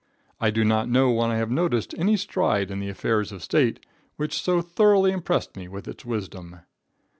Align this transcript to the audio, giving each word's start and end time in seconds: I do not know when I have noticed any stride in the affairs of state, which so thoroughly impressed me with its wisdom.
I 0.39 0.49
do 0.49 0.63
not 0.65 0.89
know 0.89 1.11
when 1.11 1.29
I 1.29 1.35
have 1.37 1.51
noticed 1.51 1.93
any 1.95 2.17
stride 2.17 2.71
in 2.71 2.79
the 2.79 2.89
affairs 2.89 3.31
of 3.31 3.43
state, 3.43 3.85
which 4.15 4.41
so 4.41 4.59
thoroughly 4.59 5.11
impressed 5.11 5.55
me 5.55 5.67
with 5.67 5.87
its 5.87 6.03
wisdom. 6.03 6.61